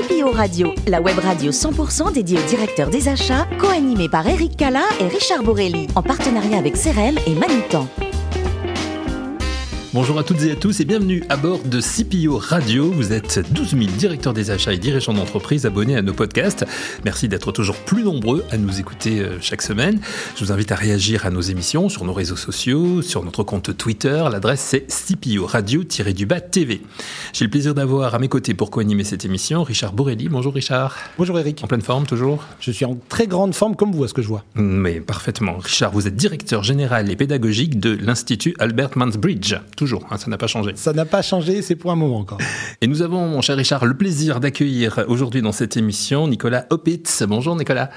[0.00, 4.84] CPO Radio, la web radio 100% dédiée aux directeurs des achats, co-animée par Eric Cala
[4.98, 7.86] et Richard Borelli, en partenariat avec CRM et Manitan.
[9.92, 12.92] Bonjour à toutes et à tous et bienvenue à bord de CPO Radio.
[12.92, 16.64] Vous êtes 12 000 directeurs des achats et dirigeants d'entreprise abonnés à nos podcasts.
[17.04, 19.98] Merci d'être toujours plus nombreux à nous écouter euh, chaque semaine.
[20.36, 23.76] Je vous invite à réagir à nos émissions sur nos réseaux sociaux, sur notre compte
[23.76, 24.22] Twitter.
[24.30, 26.82] L'adresse c'est CPO Radio-du-bas TV.
[27.32, 30.28] J'ai le plaisir d'avoir à mes côtés pour co-animer cette émission Richard Borelli.
[30.28, 30.98] Bonjour Richard.
[31.18, 31.64] Bonjour Eric.
[31.64, 32.44] En pleine forme toujours?
[32.60, 34.44] Je suis en très grande forme comme vous à ce que je vois.
[34.54, 35.58] Mais parfaitement.
[35.58, 40.36] Richard, vous êtes directeur général et pédagogique de l'Institut Albert Mansbridge toujours, hein, ça n'a
[40.36, 40.72] pas changé.
[40.74, 42.36] Ça n'a pas changé, c'est pour un moment encore.
[42.82, 47.22] Et nous avons, mon cher Richard, le plaisir d'accueillir aujourd'hui dans cette émission Nicolas Opitz.
[47.26, 47.88] Bonjour Nicolas.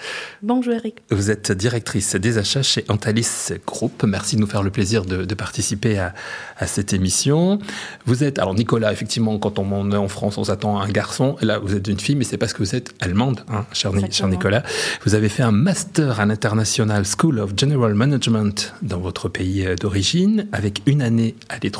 [0.42, 1.00] Bonjour Eric.
[1.12, 4.02] Vous êtes directrice des achats chez Antalis Group.
[4.06, 6.14] Merci de nous faire le plaisir de, de participer à,
[6.58, 7.60] à, cette émission.
[8.06, 11.36] Vous êtes, alors Nicolas, effectivement, quand on est en France, on s'attend à un garçon.
[11.42, 13.92] Et là, vous êtes une fille, mais c'est parce que vous êtes allemande, hein, cher,
[14.10, 14.64] cher Nicolas.
[15.04, 20.48] Vous avez fait un master à l'International School of General Management dans votre pays d'origine,
[20.54, 21.73] avec une année à l'étranger,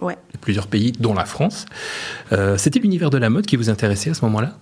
[0.00, 0.16] ouais.
[0.40, 1.66] plusieurs pays, dont la France.
[2.32, 4.52] Euh, C'était l'univers de la mode qui vous intéressait à ce moment-là?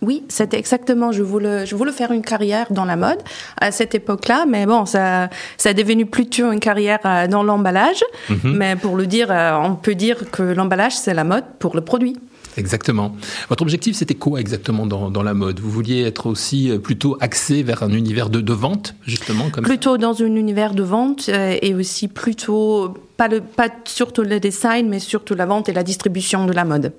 [0.00, 1.10] Oui, c'était exactement.
[1.10, 3.18] Je voulais, je voulais faire une carrière dans la mode
[3.60, 8.04] à cette époque-là, mais bon, ça, ça est devenu plutôt une carrière dans l'emballage.
[8.28, 8.56] Mm -hmm.
[8.60, 9.28] Mais pour le dire,
[9.70, 12.16] on peut dire que l'emballage, c'est la mode pour le produit.
[12.58, 13.14] Exactement.
[13.48, 15.60] Votre objectif, c'était quoi exactement dans, dans, la mode?
[15.60, 19.92] Vous vouliez être aussi plutôt axé vers un univers de, de vente, justement comme Plutôt
[19.92, 19.98] ça.
[19.98, 24.88] dans un univers de vente euh, et aussi plutôt, pas, le, pas surtout le design,
[24.88, 26.92] mais surtout la vente et la distribution de la mode.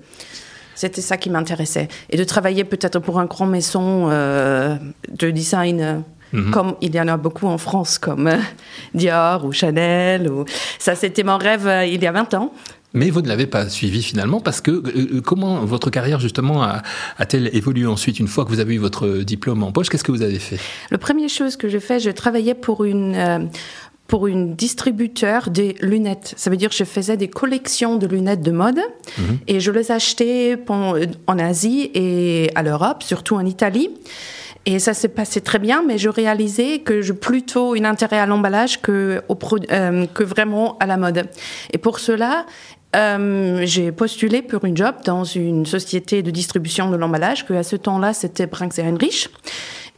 [0.74, 1.88] C'était ça qui m'intéressait.
[2.08, 4.76] Et de travailler peut-être pour un grand maison euh,
[5.10, 5.80] de design.
[5.80, 5.98] Euh,
[6.32, 6.50] -hmm.
[6.50, 8.38] comme il y en a beaucoup en France, comme euh,
[8.94, 10.30] Dior ou Chanel.
[10.30, 10.44] Ou...
[10.78, 12.52] Ça, c'était mon rêve euh, il y a 20 ans.
[12.92, 17.46] Mais vous ne l'avez pas suivi finalement parce que euh, comment votre carrière justement a-t-elle
[17.46, 19.88] a évolué ensuite une fois que vous avez eu votre diplôme en poche?
[19.88, 20.58] Qu'est-ce que vous avez fait?
[20.90, 23.38] La première chose que j'ai fait, je travaillais pour une euh,
[24.08, 26.34] pour une distributeur des lunettes.
[26.36, 29.38] Ça veut dire que je faisais des collections de lunettes de mode -hmm.
[29.46, 33.90] et je les achetais en Asie et à l'Europe, surtout en Italie.
[34.66, 38.26] Et ça s'est passé très bien, mais je réalisais que j'ai plutôt un intérêt à
[38.26, 39.38] l'emballage que, au
[39.72, 41.28] euh, que vraiment à la mode.
[41.72, 42.44] Et pour cela,
[42.96, 47.62] euh, j'ai postulé pour une job dans une société de distribution de l'emballage, que à
[47.62, 49.28] ce temps-là, c'était Brinks et Heinrich.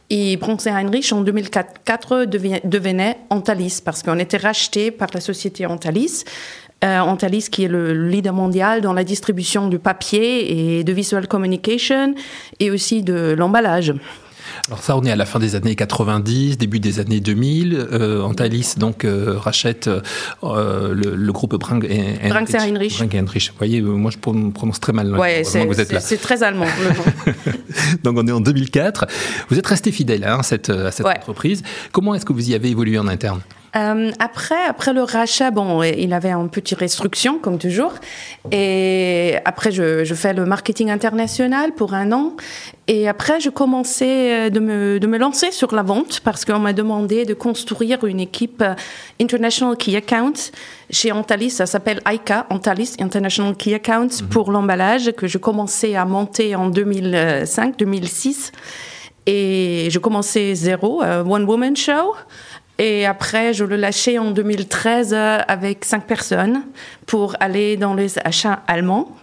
[0.09, 2.25] Et Bronx et Heinrich, en 2004,
[2.65, 6.23] devenait Antalis, parce qu'on était racheté par la société Antalis.
[6.83, 11.27] Euh, Antalis, qui est le leader mondial dans la distribution du papier et de visual
[11.27, 12.13] communication,
[12.59, 13.93] et aussi de l'emballage.
[14.67, 17.73] Alors ça, on est à la fin des années 90, début des années 2000.
[17.73, 22.55] Euh, Antalis donc euh, rachète euh, le, le, groupe Brink et Heinrich.
[22.55, 22.97] Heinrich.
[22.97, 23.49] Brink et Heinrich.
[23.49, 25.15] Vous voyez, moi je prononce très mal.
[25.17, 26.65] Ouais, c'est très allemand.
[28.03, 29.05] donc on est en 2004.
[29.49, 31.17] Vous êtes resté fidèle hein, à cette, à cette ouais.
[31.17, 31.63] entreprise.
[31.91, 33.41] Comment est-ce que vous y avez évolué en interne?
[33.75, 37.93] Euh, après, après le rachat, bon, il avait une petite restriction, comme toujours.
[38.51, 42.35] Et après, je, je, fais le marketing international pour un an.
[42.87, 46.73] Et après, je commençais de me, de me lancer sur la vente parce qu'on m'a
[46.73, 48.63] demandé de construire une équipe
[49.19, 50.33] International Key Account
[50.91, 51.51] chez Antalis.
[51.51, 54.27] Ça s'appelle ICA, Antalis International Key Account, mm -hmm.
[54.29, 58.51] pour l'emballage que je commençais à monter en 2005, 2006.
[59.25, 62.15] Et je commençais zéro, uh, One Woman Show.
[62.79, 66.63] Et après, je le lâchais en 2013 avec cinq personnes
[67.05, 69.15] pour aller dans les achats allemands.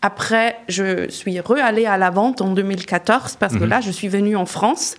[0.00, 3.68] Après, je suis re-allée à la vente en 2014 parce que mmh.
[3.68, 4.94] là, je suis venue en France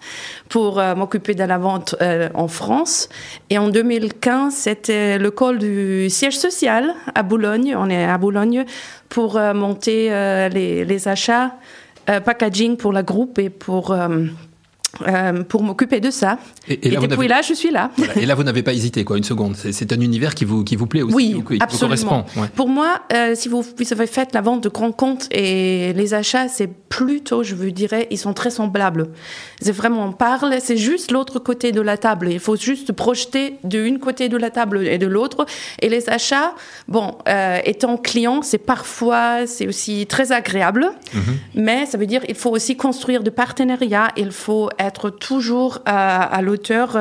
[0.49, 3.07] pour euh, m'occuper de la vente euh, en France.
[3.49, 7.75] Et en 2015, c'était le call du siège social à Boulogne.
[7.77, 8.65] On est à Boulogne
[9.07, 10.09] pour euh, monter
[10.49, 11.53] les, les, achats,
[12.05, 13.95] packaging pour la groupe et pour
[15.07, 16.37] euh, pour m'occuper de ça.
[16.67, 17.91] Et, et, là, et depuis là, je suis là.
[17.97, 18.17] Voilà.
[18.17, 19.55] Et là, vous n'avez pas hésité, quoi, une seconde.
[19.55, 21.15] C'est un univers qui vous, qui vous plaît aussi.
[21.15, 21.69] Oui, qui absolument.
[21.69, 22.41] Vous correspond.
[22.41, 22.47] Ouais.
[22.55, 26.13] Pour moi, euh, si vous, vous avez fait la vente de grands comptes et les
[26.13, 29.09] achats, c'est plutôt, je vous dirais, ils sont très semblables.
[29.61, 32.29] C'est vraiment, on parle, c'est juste l'autre côté de la table.
[32.31, 35.45] Il faut juste projeter d'une côté de la table et de l'autre.
[35.81, 36.53] Et les achats,
[36.87, 40.83] bon, euh, étant client, c'est parfois, c'est aussi très agréable.
[41.13, 41.35] Mm -hmm.
[41.67, 44.09] Mais ça veut dire, il faut aussi construire de partenariats.
[44.17, 46.97] Il faut être toujours à, à l'auteur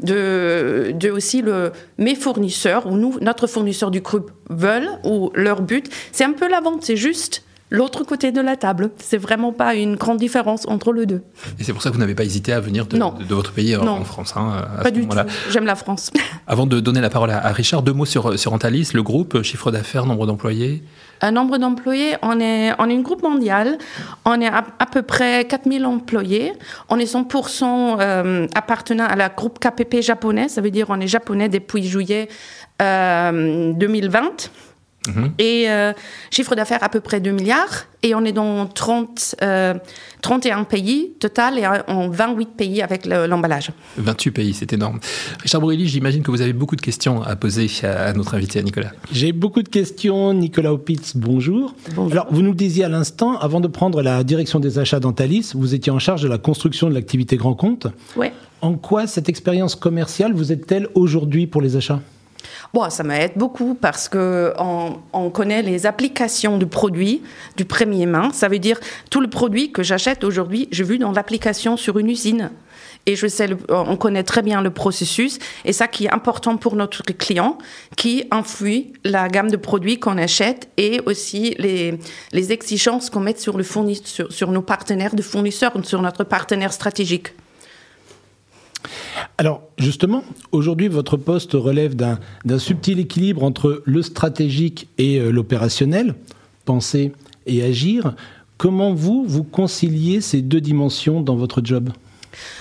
[0.00, 5.62] de, de aussi le, mes fournisseurs ou nous, notre fournisseur du groupe veulent ou leur
[5.62, 5.88] but.
[6.12, 8.90] C'est un peu la vente, c'est juste l'autre côté de la table.
[8.98, 11.22] C'est vraiment pas une grande différence entre les deux.
[11.58, 13.10] Et c'est pour ça que vous n'avez pas hésité à venir de, Non.
[13.18, 13.92] de- de votre pays en- Non.
[13.92, 14.34] en France.
[14.36, 15.16] hein, à Pas ce du tout.
[15.50, 16.10] J'aime la France.
[16.46, 19.42] Avant de donner la parole à, à Richard, deux mots sur, sur Antalis, le groupe,
[19.42, 20.84] chiffre d'affaires, nombre d'employés.
[21.20, 23.78] Un nombre d'employés, on est, on est une groupe mondiale.
[24.24, 26.52] On est à, peu près 4000 employés.
[26.88, 30.48] On est 100% euh, appartenant à la groupe KPP japonais.
[30.48, 32.28] Ça veut dire on est japonais depuis juillet
[32.82, 34.50] euh, 2020.
[35.08, 35.32] Mhm.
[35.38, 35.92] Et euh,
[36.30, 37.86] chiffre d'affaires à peu près 2 milliards.
[38.02, 39.74] Et on est dans 30, euh,
[40.22, 43.70] 31 pays total et en 28 pays avec le- l'emballage.
[43.96, 45.00] 28 pays, c'est énorme.
[45.42, 48.60] Richard Bourrelli, j'imagine que vous avez beaucoup de questions à poser à, à notre invité,
[48.60, 48.92] à Nicolas.
[49.10, 50.32] J'ai beaucoup de questions.
[50.34, 51.74] Nicolas Opitz, bonjour.
[51.94, 52.12] Bonjour.
[52.12, 55.52] Alors, vous nous le disiez à l'instant, avant de prendre la direction des achats d'Antalis,
[55.54, 57.88] vous étiez en charge de la construction de l'activité grand compte.
[58.16, 58.32] Ouais.
[58.60, 62.00] En quoi cette expérience commerciale vous aide-t-elle aujourd'hui pour les achats?
[62.74, 67.22] Bon, ça m'aide beaucoup parce que on, on connaît les applications du produit
[67.56, 68.30] du premier main.
[68.32, 68.78] Ça veut dire
[69.10, 72.50] tout le produit que j'achète aujourd'hui, j'ai vu dans l'application sur une usine.
[73.06, 75.38] Et je sais, on connaît très bien le processus.
[75.64, 77.56] Et ça qui est important pour notre client,
[77.96, 81.98] qui influe la gamme de produits qu'on achète et aussi les,
[82.52, 83.56] exigences qu'on met sur,
[84.30, 87.28] sur nos partenaires de fournisseurs, sur notre partenaire stratégique.
[89.38, 96.14] Alors, justement, aujourd'hui, votre poste relève d'un subtil équilibre entre le stratégique et euh, l'opérationnel,
[96.64, 97.12] penser
[97.46, 98.14] et agir.
[98.56, 101.90] Comment vous, vous conciliez ces deux dimensions dans votre job?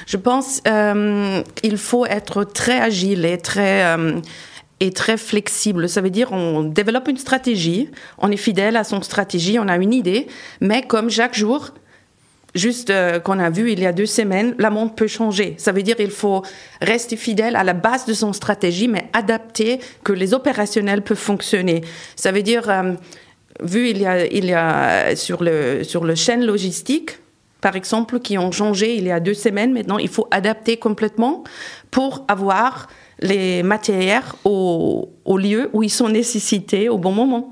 [0.06, 4.20] Je pense euh, qu'il faut être très agile et très euh,
[4.80, 5.88] et très flexible.
[5.88, 9.78] Ça veut dire on développe une stratégie, on est fidèle à son stratégie, on a
[9.78, 10.28] une idée,
[10.62, 11.72] mais comme chaque jour,
[12.56, 15.56] juste euh, qu'on a vu il y a deux semaines, la monde peut changer.
[15.58, 16.42] Ça veut dire il faut
[16.82, 21.82] rester fidèle à la base de son stratégie, mais adapter que les opérationnels peuvent fonctionner.
[22.16, 22.94] Ça veut dire euh,
[23.62, 27.20] vu il y a il y a sur le sur le chaîne logistique
[27.66, 29.74] par exemple, qui ont changé il y a deux semaines.
[29.74, 31.44] Maintenant, il faut adapter complètement
[31.90, 32.86] pour avoir
[33.22, 37.50] les matières au, au lieu où ils sont nécessités au bon moment.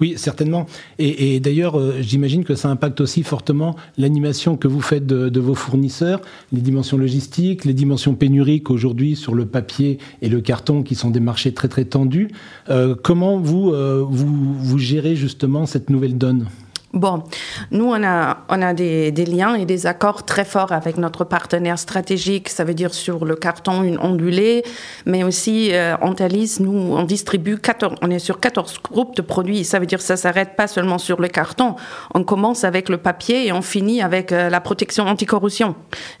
[0.00, 0.66] Oui, certainement.
[0.98, 5.40] Et, d'ailleurs, euh, j'imagine que ça impacte aussi fortement l'animation que vous faites de, de
[5.40, 6.20] vos fournisseurs,
[6.52, 11.10] les dimensions logistiques, les dimensions pénuriques aujourd'hui sur le papier et le carton, qui sont
[11.10, 12.28] des marchés très très tendus.
[12.68, 16.46] Euh, comment vous, euh, vous vous gérez justement cette nouvelle donne?
[16.94, 17.24] Bon,
[17.72, 21.24] nous, on a, on a des, des liens et des accords très forts avec notre
[21.24, 22.48] partenaire stratégique.
[22.48, 24.62] Ça veut dire sur le carton, une ondulée,
[25.04, 29.64] mais aussi euh, Antalis, nous, on distribue 14, on est sur 14 groupes de produits.
[29.64, 31.74] Ça veut dire que ça s'arrête pas seulement sur le carton.
[32.14, 35.74] On commence avec le papier et on finit avec euh, la protection anticorrosion.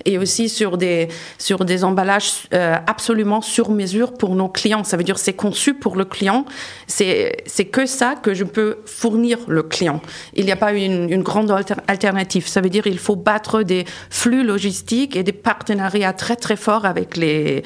[0.04, 1.06] Et aussi sur des,
[1.38, 4.82] sur des emballages euh, absolument sur mesure pour nos clients.
[4.82, 6.44] Ça veut dire c'est conçu pour le client.
[6.88, 10.00] C'est, que ça que je peux fournir le client.
[10.34, 12.46] Il n'y a pas une, grande alter- alternative.
[12.46, 16.86] Ça veut dire qu'il faut battre des flux logistiques et des partenariats très très forts
[16.86, 17.62] avec les,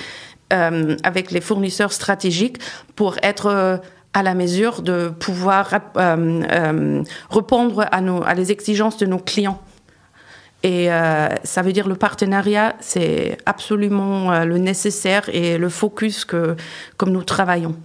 [0.52, 2.58] euh, avec les fournisseurs stratégiques
[2.96, 3.76] pour être euh,
[4.14, 5.64] à la mesure de pouvoir
[5.96, 9.60] euh, répondre à, nos, à les exigences de nos clients.
[10.64, 16.24] Et euh, ça veut dire le partenariat, c'est absolument euh, le nécessaire et le focus
[16.24, 16.56] que,
[16.96, 17.76] comme nous travaillons.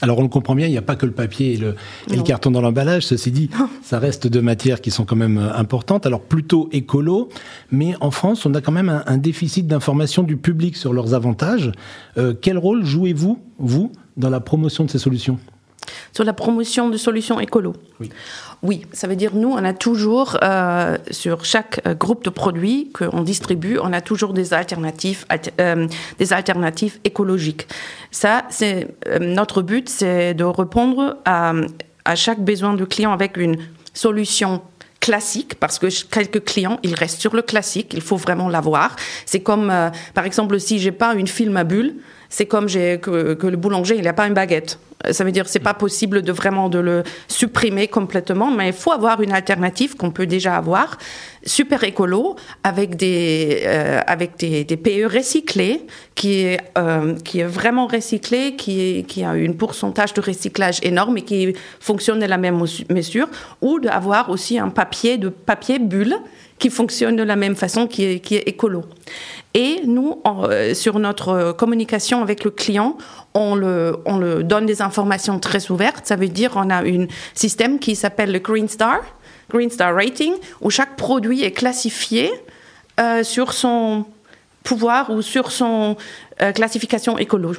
[0.00, 1.76] Alors on le comprend bien, il n'y a pas que le papier et le,
[2.08, 2.22] et le Non.
[2.22, 3.02] carton dans l'emballage.
[3.02, 3.50] Ceci dit,
[3.82, 6.06] ça reste deux matières qui sont quand même euh, importantes.
[6.06, 7.28] Alors plutôt écolo,
[7.70, 11.12] mais en France, on a quand même un, un déficit d'information du public sur leurs
[11.12, 11.72] avantages.
[12.16, 15.38] Euh, quel rôle jouez-vous, vous, dans la promotion de ces solutions?
[16.12, 17.74] Sur la promotion de solutions écolo.
[18.00, 18.10] Oui.
[18.62, 22.90] Oui, ça veut dire nous, on a toujours, euh, sur chaque euh, groupe de produits
[22.92, 25.86] qu'on distribue, on a toujours des alternatives, alter- euh,
[26.18, 27.68] des alternatives écologiques.
[28.10, 28.88] Ça, c'est
[29.20, 31.52] notre but, c'est de répondre à,
[32.04, 33.56] à chaque besoin du client avec une
[33.94, 34.62] solution
[35.00, 39.38] classique parce que quelques clients ils restent sur le classique il faut vraiment l'avoir c'est
[39.40, 39.72] comme
[40.12, 41.94] par exemple si j'ai pas une film à bulles
[42.28, 44.80] c'est comme que, que le boulanger il n'a pas une baguette
[45.10, 48.92] ça veut dire c'est pas possible de vraiment de le supprimer complètement mais il faut
[48.92, 50.98] avoir une alternative qu'on peut déjà avoir.
[51.44, 57.86] Super écolo avec des euh, avec des, PE recyclés qui est euh, qui est vraiment
[57.86, 62.62] recyclé qui qui a une pourcentage de recyclage énorme et qui fonctionne de la même
[62.90, 63.28] mesure.
[63.62, 66.16] Ou d'avoir aussi un papier de papier bulle
[66.58, 68.84] qui fonctionne de la même façon qui est écolo
[69.54, 72.96] et nous, euh, sur notre communication avec le client,
[73.34, 76.06] on le, on le donne des informations très ouvertes.
[76.06, 79.00] Ça veut dire on a un système qui s'appelle le Green Star,
[79.50, 82.30] Green Star Rating, où chaque produit est classifié
[83.00, 84.04] euh, sur son
[84.62, 85.96] pouvoir ou sur son
[86.42, 87.52] euh, classification écolo.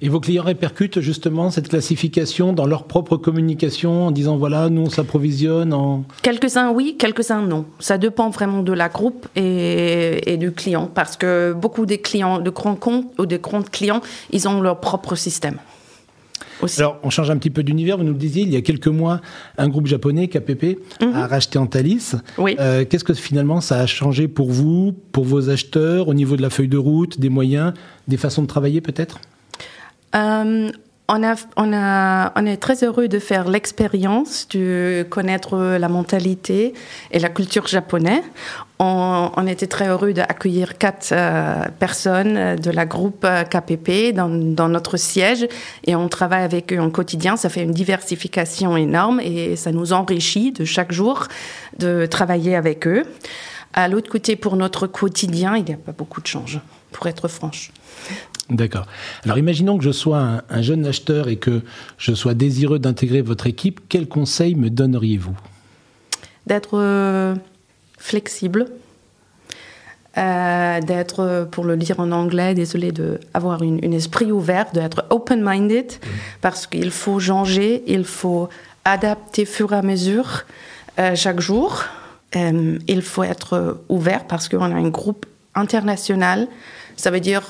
[0.00, 4.82] Et vos clients répercutent justement cette classification dans leur propre communication en disant voilà, nous
[4.82, 6.04] on s'approvisionne en.
[6.22, 7.66] Quelques-uns oui, quelques-uns non.
[7.78, 12.40] Ça dépend vraiment de la groupe et, et du client parce que beaucoup des clients
[12.40, 15.58] de grands comptes ou des grands clients, ils ont leur propre système.
[16.78, 17.98] Alors, on change un petit peu d'univers.
[17.98, 19.20] Vous nous le disiez, il y a quelques mois,
[19.58, 21.12] un groupe japonais, KPP, a mhm.
[21.14, 22.12] racheté Antalis.
[22.38, 22.56] Oui.
[22.58, 26.42] Euh, qu'est-ce que finalement ça a changé pour vous, pour vos acheteurs, au niveau de
[26.42, 27.74] la feuille de route, des moyens,
[28.08, 29.18] des façons de travailler peut-être?
[30.14, 30.70] Euh,
[31.08, 36.72] on, est très heureux de faire l'expérience, de connaître la mentalité
[37.10, 38.22] et la culture japonaise.
[38.78, 44.28] On, on était très heureux d'accueillir quatre euh, personnes de la groupe euh, KPP dans,
[44.28, 45.46] dans, notre siège
[45.84, 47.36] et on travaille avec eux en quotidien.
[47.36, 51.28] Ça fait une diversification énorme et ça nous enrichit de chaque jour
[51.78, 53.04] de travailler avec eux.
[53.74, 56.60] À l'autre côté, pour notre quotidien, il n'y a pas beaucoup de change,
[56.92, 57.72] pour être franche.
[58.50, 58.86] D'accord.
[59.24, 61.62] Alors imaginons que je sois un, jeune acheteur et que
[61.96, 63.80] je sois désireux d'intégrer votre équipe.
[63.88, 65.36] Quels conseils me donneriez-vous?
[66.46, 67.34] D'être euh,
[67.96, 68.66] flexible,
[70.18, 75.92] euh, d'être, euh, pour le dire en anglais, désolé, d'avoir un esprit ouvert, d'être open-minded,
[76.42, 78.50] parce qu'il faut changer, il faut
[78.84, 80.44] adapter fur et à mesure
[81.14, 81.84] chaque jour.
[82.34, 85.24] il faut être ouvert parce qu'on a un groupe
[85.54, 86.46] international.
[86.96, 87.42] Ça veut dire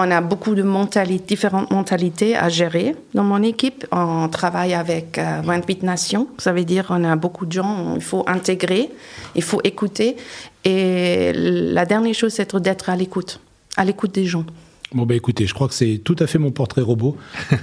[0.00, 3.84] on a beaucoup de mentalités, différentes mentalités à gérer dans mon équipe.
[3.90, 6.28] On travaille avec 28 euh, nations.
[6.38, 8.90] Ça veut dire qu'on a beaucoup de gens, il faut intégrer,
[9.34, 10.16] il faut écouter.
[10.64, 13.40] Et la dernière chose, c'est d'être à l'écoute,
[13.76, 14.44] à l'écoute des gens.
[14.92, 17.16] Bon, bah écoutez, je crois que c'est tout à fait mon portrait robot.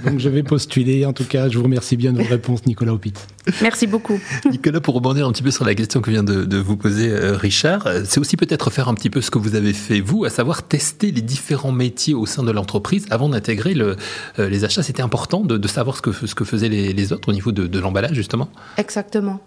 [0.04, 1.04] Donc je vais postuler.
[1.04, 3.26] En tout cas, je vous remercie bien de vos réponses, Nicolas Opitz.
[3.62, 4.20] Merci beaucoup.
[4.50, 7.36] Nicolas, pour rebondir un petit peu sur la question que vient de, vous poser euh,
[7.36, 10.30] Richard, c'est aussi peut-être faire un petit peu ce que vous avez fait, vous, à
[10.30, 13.96] savoir tester les différents métiers au sein de l'entreprise avant d'intégrer le,
[14.38, 14.84] euh, les achats.
[14.84, 17.78] C'était important de, savoir ce que, ce que faisaient les, autres au niveau de, de
[17.80, 18.48] l'emballage, justement?
[18.76, 19.40] Exactement.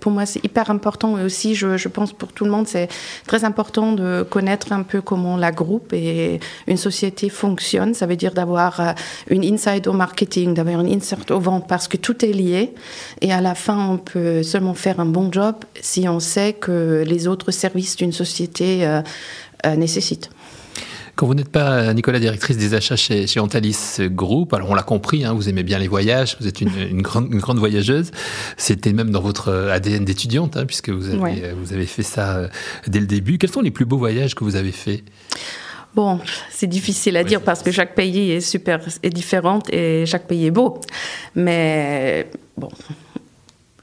[0.00, 2.88] Pour moi, c'est hyper important et aussi, je, pense pour tout le monde, c'est
[3.26, 7.94] très important de connaître un peu comment la groupe et une société fonctionne.
[7.94, 8.92] Ça veut dire d'avoir euh,
[9.28, 12.74] une insight au marketing, d'avoir une insight au vente parce que tout est lié.
[13.20, 17.04] Et à la fin, on peut seulement faire un bon job si on sait que
[17.06, 19.02] les autres services d'une société euh,
[19.66, 20.30] euh, nécessitent.
[21.14, 24.82] Quand vous n'êtes pas, Nicolas, directrice des achats chez, chez Antalis Group, alors on l'a
[24.82, 28.10] compris, hein, vous aimez bien les voyages, vous êtes une, une, grande, une grande, voyageuse.
[28.56, 32.48] C'était même dans votre ADN d'étudiante, hein, puisque vous avez, vous avez fait ça euh,
[32.86, 33.38] dès le début.
[33.38, 35.02] Quels sont les plus beaux voyages que vous avez faits
[35.94, 40.26] Bon, c'est difficile à dire parce que chaque pays est super est différent et chaque
[40.26, 40.80] pays est beau.
[41.34, 42.70] Mais bon,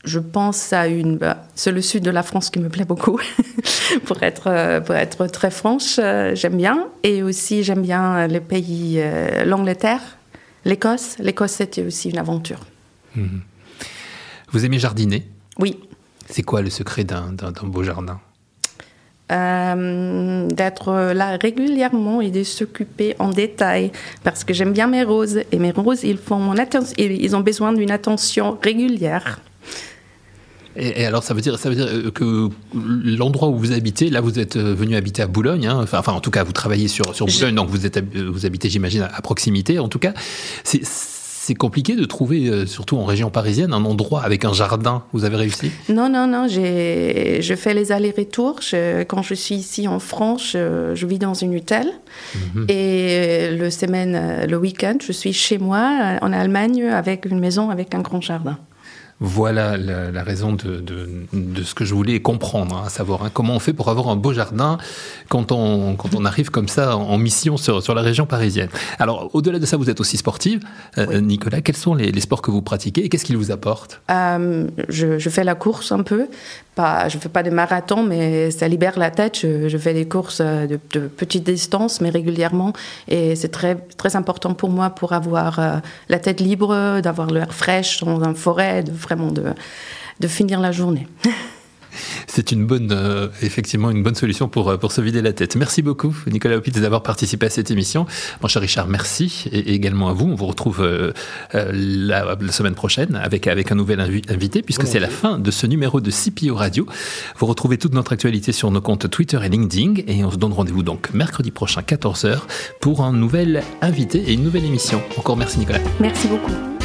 [0.09, 1.17] je pense à une.
[1.17, 3.19] Bah, c'est le sud de la France qui me plaît beaucoup,
[4.05, 5.97] pour, être, euh, pour être très franche.
[5.99, 6.87] Euh, j'aime bien.
[7.03, 8.95] Et aussi, j'aime bien les pays.
[8.97, 10.01] Euh, L'Angleterre,
[10.65, 11.15] l'Écosse.
[11.19, 12.59] L'Écosse, c'était aussi une aventure.
[13.15, 13.41] Mhm.
[14.51, 15.25] Vous aimez jardiner?
[15.59, 15.79] Oui.
[16.27, 17.31] C'est quoi le secret d'un
[17.63, 18.19] beau jardin?
[19.29, 23.91] D'être là régulièrement et de s'occuper en détail
[24.23, 27.41] parce que j'aime bien mes roses et mes roses ils font mon attention ils ont
[27.41, 29.39] besoin d'une attention régulière
[30.75, 34.21] et, alors, ça veut dire, ça veut dire euh, que l'endroit où vous habitez, là,
[34.21, 35.67] vous êtes euh, venu habiter à Boulogne.
[35.67, 38.45] Hein, enfin, en tout cas, vous travaillez sur, sur Boulogne, donc vous, êtes, euh, vous
[38.45, 39.79] habitez, j'imagine, à, proximité.
[39.79, 40.13] En tout cas,
[40.63, 40.81] c'est
[41.41, 45.01] c'est compliqué de trouver, surtout en région parisienne, un endroit avec un jardin.
[45.13, 45.71] Vous avez réussi?
[45.87, 46.47] Non, non, non.
[46.47, 48.59] Je fais les allers-retours.
[49.07, 51.87] Quand je suis ici en France, je, vis dans une hôtel.
[52.35, 52.65] Mhm.
[52.67, 57.95] Et le semaine, le week-end, je suis chez moi en Allemagne avec une maison avec
[57.95, 58.59] un grand jardin.
[59.21, 63.59] Voilà la, raison de, ce que je voulais comprendre, hein, à savoir hein, comment on
[63.59, 64.77] fait pour avoir un beau jardin
[65.27, 68.69] quand on, quand on arrive comme ça en, mission sur, sur la région parisienne.
[68.97, 70.61] Alors, au-delà de ça, vous êtes aussi sportive.
[70.97, 74.01] Euh, Nicolas, quels sont les, sports que vous pratiquez et qu'est-ce qu'ils vous apportent?
[74.09, 76.27] Euh, je, fais la course un peu.
[76.75, 79.39] Pas, je ne fais pas de marathon, mais ça libère la tête.
[79.41, 82.71] Je, fais des courses de, de petites distances, mais régulièrement.
[83.09, 85.75] Et c'est très, très important pour moi pour avoir euh,
[86.07, 89.43] la tête libre, d'avoir l'air fraîche dans une forêt, de vraiment de,
[90.19, 91.07] de finir la journée.
[92.27, 95.55] C'est une bonne, euh, effectivement, une bonne solution pour, euh, pour se vider la tête.
[95.55, 98.05] Merci beaucoup, Nicolas Opitz, d'avoir participé à cette émission.
[98.41, 99.45] Mon cher Richard, merci.
[99.51, 100.27] Et également à vous.
[100.27, 101.11] On vous retrouve euh,
[101.53, 106.01] la, semaine prochaine avec, avec un nouvel invité, puisque c'est la fin de ce numéro
[106.01, 106.85] de CPO Radio.
[107.37, 110.03] Vous retrouvez toute notre actualité sur nos comptes Twitter et LinkedIn.
[110.07, 112.41] Et on se donne rendez-vous donc mercredi prochain, 14h,
[112.79, 115.01] pour un nouvel invité et une nouvelle émission.
[115.17, 115.79] Encore merci, Nicolas.
[115.99, 116.78] Merci beaucoup.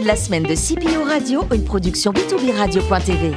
[0.00, 3.30] De la semaine de CPO Radio, une production b2b radio.tv.